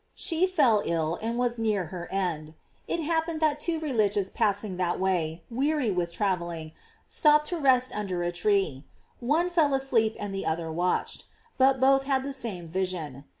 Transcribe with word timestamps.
She 0.15 0.47
fell 0.47 0.81
ill, 0.83 1.19
and 1.21 1.37
was 1.37 1.59
near 1.59 1.85
her 1.93 2.11
end. 2.11 2.55
It 2.87 3.01
happened 3.01 3.39
that 3.41 3.59
two 3.59 3.79
religious 3.79 4.31
passing 4.31 4.77
that 4.77 4.99
way, 4.99 5.43
weary 5.51 5.91
with 5.91 6.11
travel 6.11 6.47
ling, 6.47 6.71
stopped 7.07 7.45
to 7.49 7.59
rest 7.59 7.91
under 7.95 8.23
a 8.23 8.31
tree; 8.31 8.83
one 9.19 9.47
fell 9.51 9.75
asleep 9.75 10.15
and 10.19 10.33
the 10.33 10.43
other 10.47 10.71
watched, 10.71 11.25
but 11.59 11.79
both 11.79 12.05
had 12.05 12.23
the 12.23 12.33
same 12.33 12.67
vision. 12.67 13.25